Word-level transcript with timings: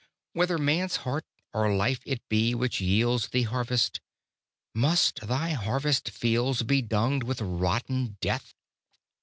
Whether 0.33 0.57
man's 0.57 0.95
heart 1.05 1.25
or 1.53 1.75
life 1.75 1.99
it 2.07 2.27
be 2.27 2.55
which 2.55 2.81
yields 2.81 3.27
Thee 3.27 3.43
harvest, 3.43 4.01
must 4.73 5.21
Thy 5.27 5.49
harvest 5.51 6.09
fields 6.09 6.63
Be 6.63 6.81
dunged 6.81 7.23
with 7.23 7.39
rotten 7.39 8.17
death? 8.19 8.55